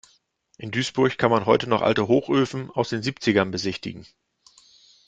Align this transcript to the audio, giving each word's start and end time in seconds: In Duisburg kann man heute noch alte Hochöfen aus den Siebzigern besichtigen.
In 0.57 0.71
Duisburg 0.71 1.19
kann 1.19 1.29
man 1.29 1.45
heute 1.45 1.67
noch 1.69 1.83
alte 1.83 2.07
Hochöfen 2.07 2.71
aus 2.71 2.89
den 2.89 3.03
Siebzigern 3.03 3.51
besichtigen. 3.51 4.07